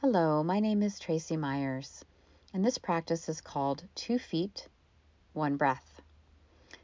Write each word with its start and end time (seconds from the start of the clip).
Hello, 0.00 0.44
my 0.44 0.60
name 0.60 0.84
is 0.84 1.00
Tracey 1.00 1.36
Meyers, 1.36 2.04
and 2.54 2.64
this 2.64 2.78
practice 2.78 3.28
is 3.28 3.40
called 3.40 3.82
Two 3.96 4.16
Feet, 4.16 4.68
One 5.32 5.56
Breath. 5.56 6.00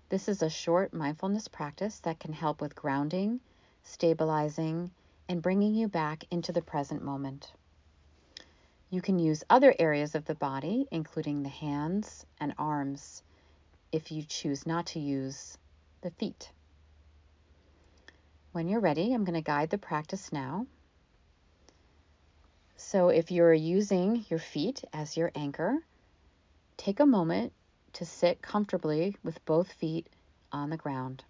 This 0.09 0.29
is 0.29 0.43
a 0.43 0.51
short 0.51 0.93
mindfulness 0.93 1.47
practice 1.47 2.01
that 2.01 2.19
can 2.19 2.33
help 2.33 2.61
with 2.61 2.75
grounding, 2.75 3.39
stabilizing, 3.85 4.91
and 5.29 5.41
bringing 5.41 5.77
you 5.77 5.87
back 5.87 6.25
into 6.33 6.51
the 6.51 6.61
present 6.61 7.05
moment. 7.05 7.53
You 8.91 9.01
can 9.01 9.21
use 9.21 9.45
other 9.49 9.77
areas 9.79 10.17
of 10.17 10.25
the 10.25 10.35
body, 10.35 10.89
including 10.91 11.45
the 11.45 11.49
hands 11.49 12.27
and 12.41 12.53
arms, 12.59 13.23
if 13.93 14.11
you 14.11 14.25
choose 14.25 14.67
not 14.67 14.87
to 14.87 14.99
use 14.99 15.57
the 16.01 16.11
feet. 16.11 16.51
When 18.51 18.67
you're 18.67 18.81
ready, 18.81 19.15
I'm 19.15 19.23
going 19.23 19.35
to 19.35 19.41
guide 19.41 19.71
the 19.71 19.79
practice 19.79 20.33
now. 20.33 20.67
So 22.95 23.09
if 23.09 23.33
you're 23.33 23.53
using 23.53 24.25
your 24.31 24.39
feet 24.39 24.85
as 24.93 25.17
your 25.17 25.33
anchor, 25.35 25.79
take 26.77 27.01
a 27.01 27.07
moment 27.07 27.53
to 27.95 28.05
sit 28.05 28.41
comfortably 28.41 29.17
with 29.25 29.45
both 29.45 29.73
feet 29.73 30.07
on 30.53 30.71
the 30.71 30.77
ground. 30.77 31.25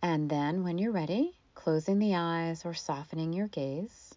And 0.00 0.30
then 0.30 0.62
when 0.62 0.78
you're 0.78 0.92
ready, 0.92 1.36
closing 1.56 1.98
the 1.98 2.14
eyes 2.14 2.64
or 2.64 2.72
softening 2.72 3.32
your 3.32 3.48
gaze. 3.48 4.14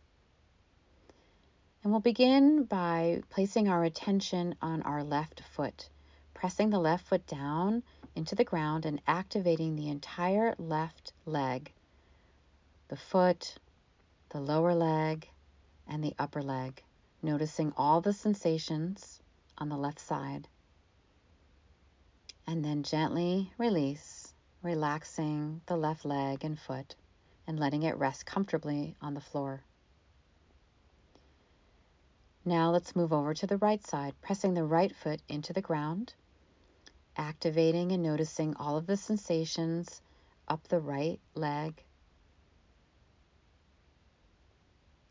And 1.83 1.91
we'll 1.91 1.99
begin 1.99 2.65
by 2.65 3.23
placing 3.31 3.69
our 3.69 3.83
attention 3.83 4.53
on 4.61 4.83
our 4.83 5.03
left 5.03 5.41
foot, 5.55 5.89
pressing 6.35 6.69
the 6.69 6.77
left 6.77 7.07
foot 7.07 7.25
down 7.25 7.81
into 8.15 8.35
the 8.35 8.43
ground 8.43 8.85
and 8.85 9.01
activating 9.07 9.75
the 9.75 9.89
entire 9.89 10.53
left 10.59 11.13
leg, 11.25 11.71
the 12.89 12.95
foot, 12.95 13.57
the 14.29 14.39
lower 14.39 14.73
leg, 14.73 15.29
and 15.87 16.03
the 16.03 16.13
upper 16.19 16.41
leg, 16.41 16.83
noticing 17.21 17.73
all 17.77 18.01
the 18.01 18.13
sensations 18.13 19.21
on 19.57 19.69
the 19.69 19.77
left 19.77 19.99
side. 19.99 20.47
And 22.45 22.63
then 22.63 22.83
gently 22.83 23.51
release, 23.57 24.33
relaxing 24.61 25.61
the 25.65 25.77
left 25.77 26.05
leg 26.05 26.43
and 26.43 26.59
foot 26.59 26.95
and 27.47 27.57
letting 27.59 27.83
it 27.83 27.97
rest 27.97 28.25
comfortably 28.25 28.95
on 29.01 29.13
the 29.13 29.21
floor. 29.21 29.61
Now 32.43 32.71
let's 32.71 32.95
move 32.95 33.13
over 33.13 33.33
to 33.33 33.47
the 33.47 33.57
right 33.57 33.85
side, 33.85 34.13
pressing 34.21 34.53
the 34.53 34.63
right 34.63 34.93
foot 34.95 35.21
into 35.29 35.53
the 35.53 35.61
ground, 35.61 36.13
activating 37.15 37.91
and 37.91 38.03
noticing 38.03 38.55
all 38.55 38.77
of 38.77 38.87
the 38.87 38.97
sensations 38.97 40.01
up 40.47 40.67
the 40.67 40.79
right 40.79 41.19
leg 41.35 41.83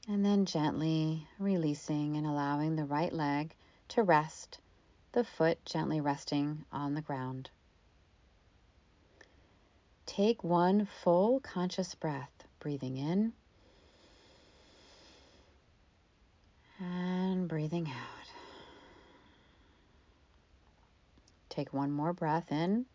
And 0.08 0.24
then 0.24 0.46
gently 0.46 1.26
releasing 1.38 2.16
and 2.16 2.26
allowing 2.26 2.76
the 2.76 2.84
right 2.84 3.12
leg 3.12 3.54
to 3.88 4.04
rest, 4.04 4.58
the 5.12 5.24
foot 5.24 5.64
gently 5.64 6.00
resting 6.00 6.64
on 6.72 6.94
the 6.94 7.02
ground. 7.02 7.50
Take 10.06 10.44
one 10.44 10.86
full 11.02 11.40
conscious 11.40 11.94
breath, 11.96 12.30
breathing 12.60 12.96
in 12.96 13.32
and 16.78 17.48
breathing 17.48 17.88
out. 17.88 18.28
Take 21.48 21.72
one 21.72 21.90
more 21.90 22.12
breath 22.12 22.52
in 22.52 22.86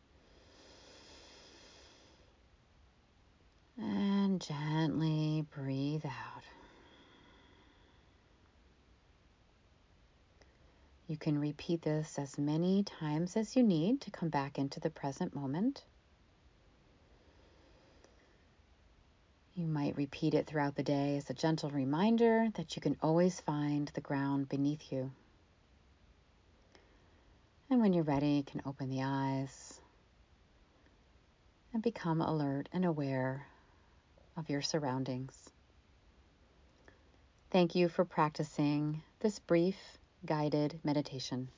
and 3.77 4.39
gently 4.39 5.45
breathe 5.53 6.05
out. 6.05 6.40
You 11.11 11.17
can 11.17 11.41
repeat 11.41 11.81
this 11.81 12.17
as 12.17 12.37
many 12.37 12.83
times 12.83 13.35
as 13.35 13.57
you 13.57 13.63
need 13.63 13.99
to 13.99 14.11
come 14.11 14.29
back 14.29 14.57
into 14.57 14.79
the 14.79 14.89
present 14.89 15.35
moment. 15.35 15.83
You 19.53 19.67
might 19.67 19.97
repeat 19.97 20.33
it 20.33 20.47
throughout 20.47 20.75
the 20.75 20.83
day 20.83 21.17
as 21.17 21.29
a 21.29 21.33
gentle 21.33 21.69
reminder 21.69 22.47
that 22.53 22.77
you 22.77 22.81
can 22.81 22.95
always 23.03 23.41
find 23.41 23.89
the 23.89 23.99
ground 23.99 24.47
beneath 24.47 24.89
you. 24.89 25.11
And 27.69 27.81
when 27.81 27.91
you're 27.91 28.05
ready, 28.05 28.29
you 28.29 28.43
can 28.43 28.61
open 28.65 28.89
the 28.89 29.03
eyes 29.03 29.81
and 31.73 31.83
become 31.83 32.21
alert 32.21 32.69
and 32.71 32.85
aware 32.85 33.47
of 34.37 34.49
your 34.49 34.61
surroundings. 34.61 35.49
Thank 37.49 37.75
you 37.75 37.89
for 37.89 38.05
practicing 38.05 39.03
this 39.19 39.39
brief 39.39 39.75
guided 40.25 40.79
meditation. 40.83 41.49